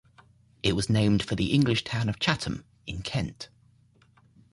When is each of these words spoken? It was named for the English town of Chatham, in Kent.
It 0.63 0.75
was 0.75 0.89
named 0.89 1.21
for 1.21 1.35
the 1.35 1.53
English 1.53 1.83
town 1.83 2.09
of 2.09 2.17
Chatham, 2.17 2.63
in 2.87 3.03
Kent. 3.03 3.49